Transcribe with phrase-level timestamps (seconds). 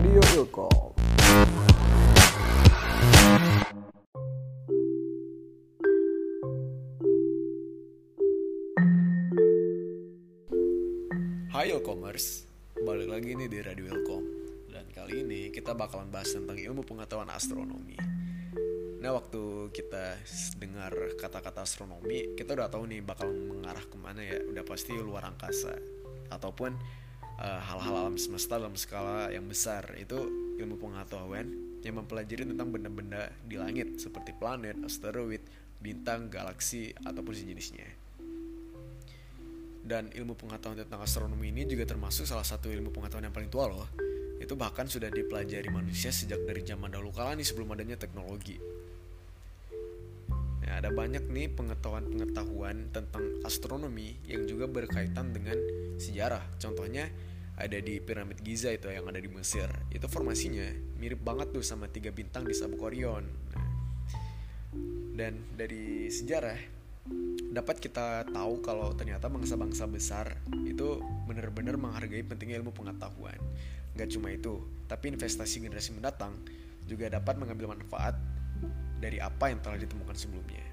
[0.00, 0.96] Radio Ilkom.
[11.52, 12.48] Hai Ilkomers,
[12.80, 14.24] balik lagi nih di Radio Ilkom.
[14.72, 18.00] Dan kali ini kita bakalan bahas tentang ilmu pengetahuan astronomi.
[19.04, 20.16] Nah waktu kita
[20.56, 25.28] dengar kata-kata astronomi Kita udah tahu nih bakal mengarah ke mana ya Udah pasti luar
[25.28, 25.76] angkasa.
[26.32, 26.72] Ataupun
[27.40, 30.28] eh, hal-hal alam semesta dalam skala yang besar Itu
[30.60, 31.48] ilmu pengetahuan
[31.80, 35.40] yang mempelajari tentang benda-benda di langit Seperti planet, asteroid,
[35.80, 38.00] bintang, galaksi, ataupun sejenisnya
[39.80, 43.66] dan ilmu pengetahuan tentang astronomi ini juga termasuk salah satu ilmu pengetahuan yang paling tua
[43.66, 43.90] loh.
[44.38, 48.56] Itu bahkan sudah dipelajari manusia sejak dari zaman dahulu kala nih sebelum adanya teknologi.
[50.62, 55.58] Nah, ada banyak nih pengetahuan-pengetahuan tentang astronomi yang juga berkaitan dengan
[55.98, 56.46] sejarah.
[56.62, 57.10] Contohnya
[57.60, 59.68] ada di piramid Giza itu yang ada di Mesir.
[59.92, 63.28] Itu formasinya mirip banget tuh sama tiga bintang di sabuk Orion.
[63.52, 63.68] Nah,
[65.12, 66.56] dan dari sejarah
[67.50, 73.36] dapat kita tahu kalau ternyata bangsa-bangsa besar itu benar-benar menghargai pentingnya ilmu pengetahuan.
[73.98, 76.32] Gak cuma itu, tapi investasi generasi mendatang
[76.88, 78.16] juga dapat mengambil manfaat
[79.02, 80.64] dari apa yang telah ditemukan sebelumnya.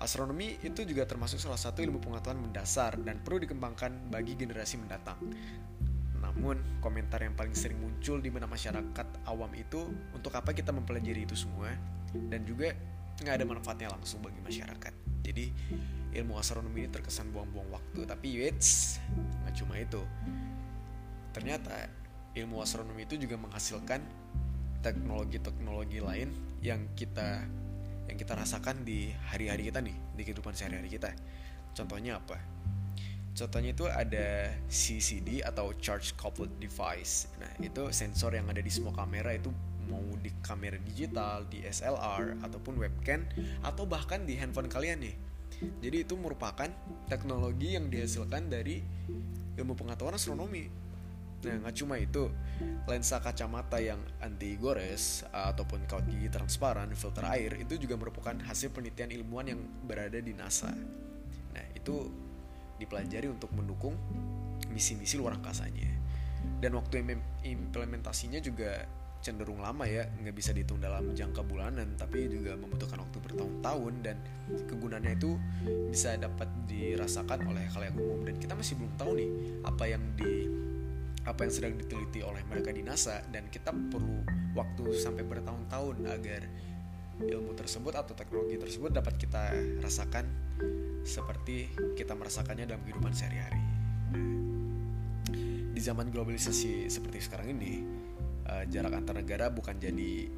[0.00, 5.20] Astronomi itu juga termasuk salah satu ilmu pengetahuan mendasar dan perlu dikembangkan bagi generasi mendatang.
[6.20, 11.24] Namun, komentar yang paling sering muncul di mana masyarakat awam itu untuk apa kita mempelajari
[11.24, 11.72] itu semua?
[12.12, 12.76] Dan juga
[13.20, 14.92] nggak ada manfaatnya langsung bagi masyarakat.
[15.20, 15.44] Jadi
[16.16, 18.58] ilmu astronomi ini terkesan buang-buang waktu tapi wait
[19.44, 20.02] nggak cuma itu.
[21.30, 21.86] Ternyata
[22.34, 24.02] ilmu astronomi itu juga menghasilkan
[24.80, 26.32] teknologi-teknologi lain
[26.64, 27.44] yang kita
[28.10, 31.14] yang kita rasakan di hari-hari kita nih di kehidupan sehari-hari kita.
[31.76, 32.40] Contohnya apa
[33.36, 38.94] contohnya itu ada CCD atau Charge Coupled Device nah itu sensor yang ada di semua
[38.94, 39.50] kamera itu
[39.90, 43.26] mau di kamera digital, di SLR ataupun webcam
[43.66, 45.16] atau bahkan di handphone kalian nih
[45.60, 46.68] jadi itu merupakan
[47.10, 48.80] teknologi yang dihasilkan dari
[49.60, 50.64] ilmu pengetahuan astronomi.
[51.40, 52.28] Nah, nggak cuma itu,
[52.84, 58.72] lensa kacamata yang anti gores ataupun kaut gigi transparan, filter air itu juga merupakan hasil
[58.76, 60.68] penelitian ilmuwan yang berada di NASA.
[61.56, 62.12] Nah, itu
[62.80, 63.92] dipelajari untuk mendukung
[64.72, 65.92] misi-misi luar angkasanya.
[66.60, 67.04] Dan waktu
[67.44, 68.88] implementasinya juga
[69.20, 74.16] cenderung lama ya nggak bisa dihitung dalam jangka bulanan tapi juga membutuhkan waktu bertahun-tahun dan
[74.64, 75.36] kegunaannya itu
[75.92, 79.30] bisa dapat dirasakan oleh yang umum dan kita masih belum tahu nih
[79.68, 80.48] apa yang di
[81.28, 84.24] apa yang sedang diteliti oleh mereka di NASA dan kita perlu
[84.56, 86.48] waktu sampai bertahun-tahun agar
[87.20, 89.52] ilmu tersebut atau teknologi tersebut dapat kita
[89.84, 90.24] rasakan
[91.04, 93.62] seperti kita merasakannya dalam kehidupan sehari-hari.
[95.70, 97.80] Di zaman globalisasi seperti sekarang ini,
[98.50, 100.28] uh, jarak antar negara bukan jadi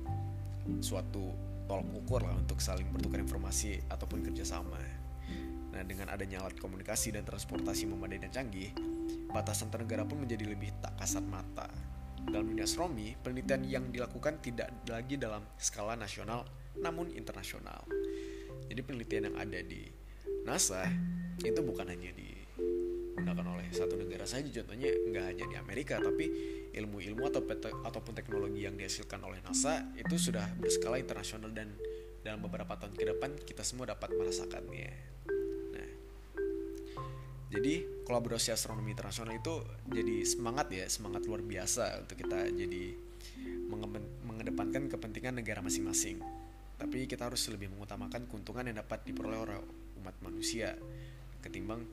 [0.78, 1.34] suatu
[1.66, 4.78] tolok ukur lah untuk saling bertukar informasi ataupun kerjasama.
[5.72, 8.76] Nah, dengan adanya alat komunikasi dan transportasi memadai dan canggih,
[9.32, 11.66] batasan antar negara pun menjadi lebih tak kasat mata.
[12.22, 16.46] Dalam dunia astronomi, penelitian yang dilakukan tidak lagi dalam skala nasional,
[16.78, 17.82] namun internasional.
[18.68, 20.01] Jadi penelitian yang ada di
[20.42, 20.82] NASA
[21.42, 26.28] itu bukan hanya digunakan oleh satu negara saja, contohnya nggak hanya di Amerika, tapi
[26.74, 27.42] ilmu-ilmu atau
[27.86, 31.72] ataupun teknologi yang dihasilkan oleh NASA itu sudah berskala internasional dan
[32.22, 34.90] dalam beberapa tahun ke depan kita semua dapat merasakannya.
[35.74, 35.90] Nah,
[37.50, 37.74] jadi
[38.06, 42.94] kolaborasi astronomi internasional itu jadi semangat ya, semangat luar biasa untuk kita jadi
[44.22, 46.22] mengedepankan kepentingan negara masing-masing.
[46.78, 49.58] Tapi kita harus lebih mengutamakan keuntungan yang dapat diperoleh oleh
[50.02, 50.74] umat manusia
[51.40, 51.86] ketimbang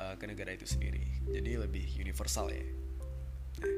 [0.00, 1.04] uh, ke negara itu sendiri.
[1.28, 2.64] Jadi lebih universal ya.
[3.60, 3.76] Nah,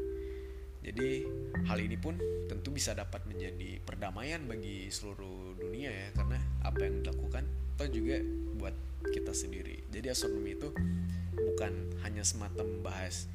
[0.83, 1.27] jadi
[1.67, 2.19] hal ini pun
[2.51, 7.47] tentu bisa dapat menjadi perdamaian bagi seluruh dunia ya karena apa yang dilakukan
[7.79, 8.19] atau juga
[8.59, 8.75] buat
[9.11, 9.87] kita sendiri.
[9.91, 10.71] Jadi astronomi itu
[11.35, 11.73] bukan
[12.07, 13.27] hanya semata membahas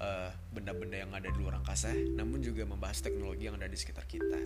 [0.00, 3.76] benda eh, benda-benda yang ada di luar angkasa, namun juga membahas teknologi yang ada di
[3.76, 4.40] sekitar kita.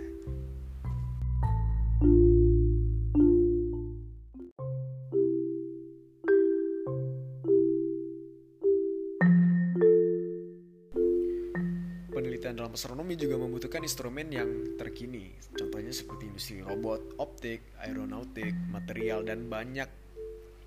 [12.75, 19.87] Astronomi juga membutuhkan instrumen yang terkini, contohnya seperti industri robot, optik, aeronautik, material, dan banyak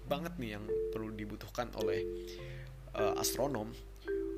[0.07, 0.63] banget nih yang
[0.95, 2.07] perlu dibutuhkan oleh
[2.95, 3.68] uh, astronom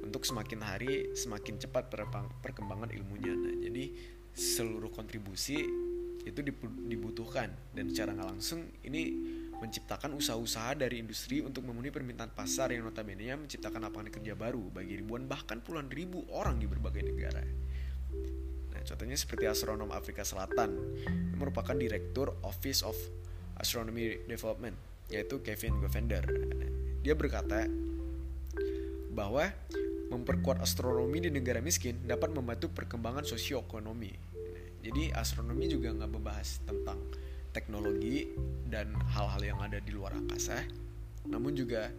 [0.02, 1.94] untuk semakin hari semakin cepat
[2.42, 3.38] perkembangan ilmunya.
[3.38, 3.94] Nah, jadi
[4.34, 5.62] seluruh kontribusi
[6.26, 6.40] itu
[6.90, 9.14] dibutuhkan dan secara nggak langsung ini
[9.60, 15.00] menciptakan usaha-usaha dari industri untuk memenuhi permintaan pasar yang notabene menciptakan lapangan kerja baru bagi
[15.00, 17.44] ribuan bahkan puluhan ribu orang di berbagai negara.
[18.90, 20.74] Contohnya seperti astronom Afrika Selatan
[21.06, 22.98] yang merupakan direktur Office of
[23.62, 24.74] Astronomy Development
[25.14, 26.26] yaitu Kevin Govender.
[27.06, 27.70] Dia berkata
[29.14, 29.46] bahwa
[30.10, 34.10] memperkuat astronomi di negara miskin dapat membantu perkembangan sosioekonomi.
[34.82, 36.98] Jadi astronomi juga nggak membahas tentang
[37.60, 38.32] teknologi
[38.72, 40.64] dan hal-hal yang ada di luar angkasa,
[41.28, 41.92] namun juga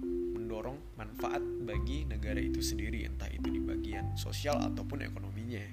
[0.00, 5.64] mendorong manfaat bagi negara itu sendiri, entah itu di bagian sosial ataupun ekonominya.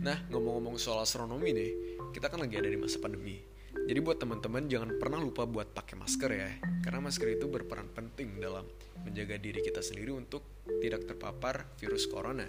[0.00, 1.70] Nah, ngomong-ngomong soal astronomi nih,
[2.16, 3.49] kita kan lagi ada di masa pandemi.
[3.70, 6.50] Jadi buat teman-teman jangan pernah lupa buat pakai masker ya,
[6.82, 8.66] karena masker itu berperan penting dalam
[9.02, 12.46] menjaga diri kita sendiri untuk tidak terpapar virus corona.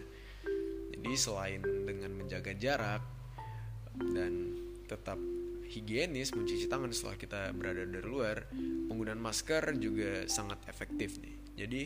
[0.91, 3.01] Jadi selain dengan menjaga jarak
[4.13, 4.53] dan
[4.85, 5.17] tetap
[5.71, 8.45] higienis mencuci tangan setelah kita berada dari luar,
[8.91, 11.35] penggunaan masker juga sangat efektif nih.
[11.57, 11.81] Jadi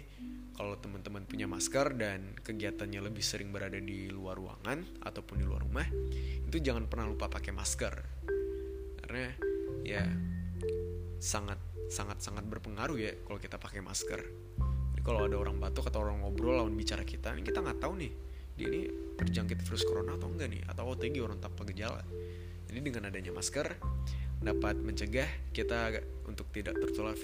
[0.56, 5.64] kalau teman-teman punya masker dan kegiatannya lebih sering berada di luar ruangan ataupun di luar
[5.64, 5.88] rumah,
[6.44, 7.94] itu jangan pernah lupa pakai masker.
[9.16, 9.32] Karena
[9.88, 10.04] ya
[11.24, 11.56] sangat
[11.88, 14.20] sangat sangat berpengaruh ya kalau kita pakai masker.
[14.92, 18.12] Jadi kalau ada orang batuk atau orang ngobrol lawan bicara kita, kita nggak tahu nih
[18.60, 22.04] dia ini terjangkit virus corona atau enggak nih atau OTG orang tanpa gejala.
[22.68, 23.80] Jadi dengan adanya masker
[24.44, 25.96] dapat mencegah kita
[26.28, 27.16] untuk tidak tertular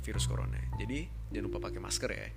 [0.00, 0.56] virus corona.
[0.80, 2.28] Jadi jangan lupa pakai masker ya.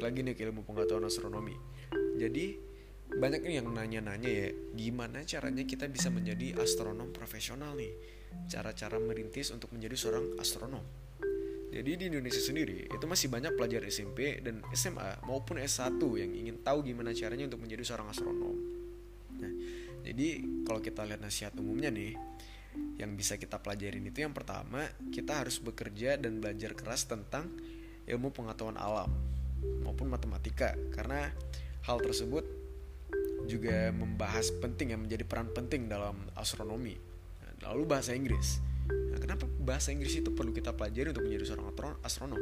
[0.00, 1.52] Balik lagi nih ke ilmu pengetahuan astronomi.
[2.16, 2.56] Jadi,
[3.20, 7.92] banyak nih yang nanya-nanya ya, gimana caranya kita bisa menjadi astronom profesional nih?
[8.48, 10.80] Cara-cara merintis untuk menjadi seorang astronom.
[11.68, 16.64] Jadi di Indonesia sendiri itu masih banyak pelajar SMP dan SMA maupun S1 yang ingin
[16.64, 18.56] tahu gimana caranya untuk menjadi seorang astronom.
[19.36, 19.52] Nah,
[20.00, 20.28] jadi
[20.64, 22.16] kalau kita lihat nasihat umumnya nih,
[22.96, 24.80] yang bisa kita pelajarin itu yang pertama,
[25.12, 27.52] kita harus bekerja dan belajar keras tentang
[28.08, 29.39] ilmu pengetahuan alam
[29.82, 31.32] maupun matematika karena
[31.84, 32.44] hal tersebut
[33.48, 36.94] juga membahas penting yang menjadi peran penting dalam astronomi.
[37.60, 38.62] Lalu bahasa Inggris.
[38.90, 42.40] Nah, kenapa bahasa Inggris itu perlu kita pelajari untuk menjadi seorang astronom?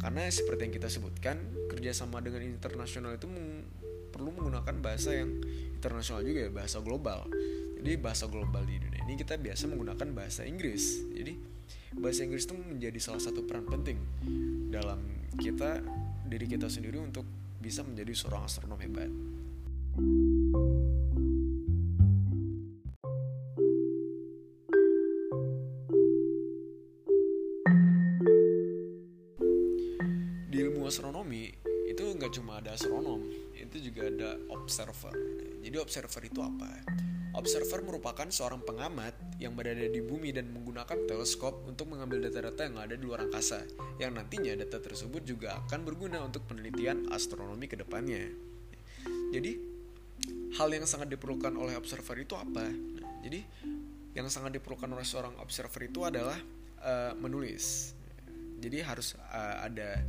[0.00, 1.36] Karena seperti yang kita sebutkan,
[1.72, 3.26] kerjasama dengan internasional itu
[4.14, 5.34] perlu menggunakan bahasa yang
[5.76, 7.28] internasional juga ya, bahasa global.
[7.76, 11.04] Jadi bahasa global di dunia ini kita biasa menggunakan bahasa Inggris.
[11.12, 11.36] Jadi
[12.00, 14.00] bahasa Inggris itu menjadi salah satu peran penting
[14.72, 15.04] dalam
[15.36, 15.84] kita
[16.26, 17.24] diri kita sendiri untuk
[17.62, 19.10] bisa menjadi seorang astronom hebat.
[30.46, 31.50] Di ilmu astronomi
[31.88, 33.22] itu nggak cuma ada astronom,
[33.56, 35.14] itu juga ada observer.
[35.64, 36.84] Jadi observer itu apa?
[37.36, 42.80] Observer merupakan seorang pengamat yang berada di bumi dan menggunakan teleskop untuk mengambil data-data yang
[42.80, 43.60] ada di luar angkasa,
[44.00, 48.24] yang nantinya data tersebut juga akan berguna untuk penelitian astronomi ke depannya.
[49.36, 49.52] Jadi,
[50.56, 52.72] hal yang sangat diperlukan oleh observer itu apa?
[52.72, 53.44] Nah, jadi,
[54.16, 56.40] yang sangat diperlukan oleh seorang observer itu adalah
[56.80, 57.92] uh, menulis.
[58.56, 60.00] Jadi harus uh, ada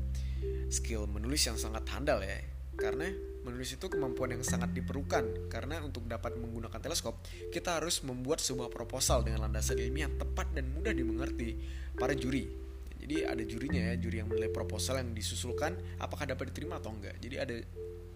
[0.71, 2.39] skill menulis yang sangat handal ya,
[2.79, 3.11] karena
[3.47, 5.47] menulis itu kemampuan yang sangat diperlukan.
[5.47, 10.67] Karena untuk dapat menggunakan teleskop kita harus membuat sebuah proposal dengan landasan ilmiah tepat dan
[10.75, 11.55] mudah dimengerti
[11.95, 12.51] para juri.
[12.99, 17.15] Jadi ada jurinya ya juri yang menilai proposal yang disusulkan apakah dapat diterima atau enggak.
[17.23, 17.55] Jadi ada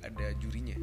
[0.03, 0.75] ada jurinya.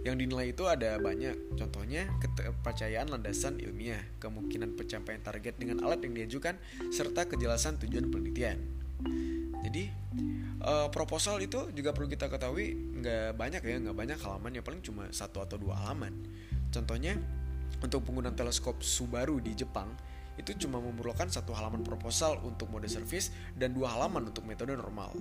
[0.00, 1.60] Yang dinilai itu ada banyak.
[1.60, 6.56] Contohnya kepercayaan landasan ilmiah kemungkinan pencapaian target dengan alat yang diajukan
[6.88, 8.80] serta kejelasan tujuan penelitian
[9.60, 9.92] jadi
[10.64, 14.80] uh, proposal itu juga perlu kita ketahui nggak banyak ya nggak banyak halaman ya paling
[14.80, 16.16] cuma satu atau dua halaman
[16.72, 17.16] contohnya
[17.80, 19.92] untuk penggunaan teleskop Subaru di Jepang
[20.40, 25.12] itu cuma memerlukan satu halaman proposal untuk mode service dan dua halaman untuk metode normal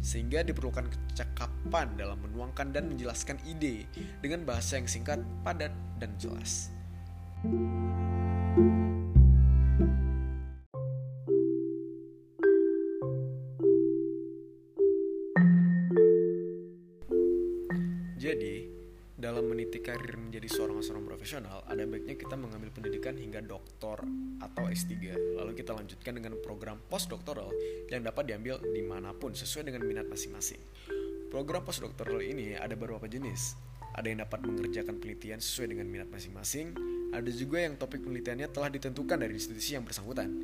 [0.00, 3.90] sehingga diperlukan kecakapan dalam menuangkan dan menjelaskan ide
[4.22, 6.70] dengan bahasa yang singkat, padat, dan jelas.
[18.26, 18.66] Jadi,
[19.14, 24.02] dalam meniti karir menjadi seorang astronom profesional, ada baiknya kita mengambil pendidikan hingga doktor
[24.42, 25.14] atau S3.
[25.38, 27.54] Lalu kita lanjutkan dengan program postdoktoral
[27.86, 30.58] yang dapat diambil di mana pun sesuai dengan minat masing-masing.
[31.30, 33.54] Program postdoktoral ini ada beberapa jenis.
[33.94, 36.74] Ada yang dapat mengerjakan penelitian sesuai dengan minat masing-masing,
[37.14, 40.34] ada juga yang topik penelitiannya telah ditentukan dari institusi yang bersangkutan.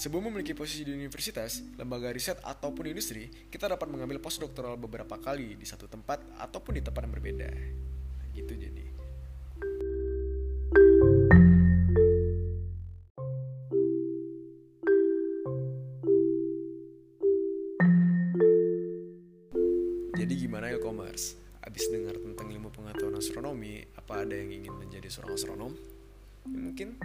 [0.00, 5.60] Sebelum memiliki posisi di universitas, lembaga riset ataupun industri, kita dapat mengambil postdoktoral beberapa kali
[5.60, 7.52] di satu tempat ataupun di tempat yang berbeda.
[8.32, 8.84] Gitu jadi.
[20.16, 21.36] Jadi gimana e-commerce?
[21.60, 25.76] Abis dengar tentang ilmu pengetahuan astronomi, apa ada yang ingin menjadi seorang astronom?
[26.48, 26.96] Ya, mungkin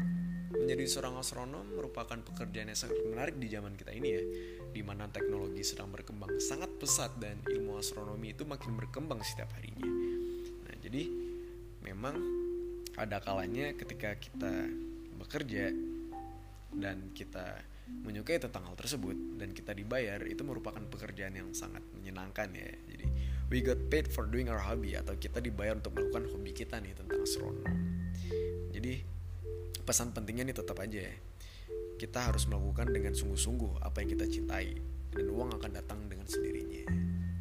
[0.56, 4.24] Menjadi seorang astronom merupakan pekerjaan yang sangat menarik di zaman kita ini ya,
[4.72, 9.88] di mana teknologi sedang berkembang sangat pesat dan ilmu astronomi itu makin berkembang setiap harinya.
[10.66, 11.04] Nah, jadi
[11.84, 12.16] memang
[12.96, 14.72] ada kalanya ketika kita
[15.20, 15.72] bekerja
[16.76, 22.50] dan kita menyukai tentang hal tersebut dan kita dibayar itu merupakan pekerjaan yang sangat menyenangkan
[22.56, 22.72] ya.
[22.90, 23.06] Jadi
[23.54, 26.98] we got paid for doing our hobby atau kita dibayar untuk melakukan hobi kita nih
[26.98, 27.68] tentang astronom.
[28.74, 29.15] Jadi
[29.86, 31.16] pesan pentingnya nih tetap aja ya.
[31.96, 34.76] Kita harus melakukan dengan sungguh-sungguh apa yang kita cintai.
[35.16, 36.84] Dan uang akan datang dengan sendirinya.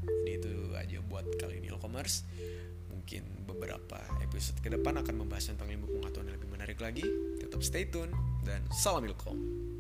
[0.07, 2.23] Jadi itu aja buat kali ini e-commerce.
[2.93, 7.03] Mungkin beberapa episode ke depan akan membahas tentang ilmu pengetahuan yang lebih menarik lagi.
[7.43, 8.15] Tetap stay tune
[8.47, 9.74] dan salam ilkom